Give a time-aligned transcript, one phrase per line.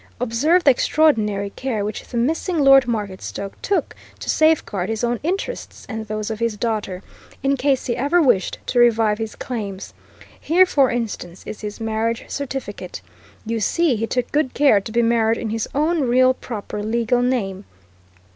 [0.19, 5.85] Observe the extraordinary care which the missing Lord Marketstoke took to safeguard his own interests
[5.87, 7.03] and those of his daughter,
[7.43, 9.93] in case he ever wished to revive his claims.
[10.39, 13.01] Here, for instance is his marriage certificate.
[13.45, 17.21] You see, he took good care to be married in his own real, proper, legal
[17.21, 17.65] name!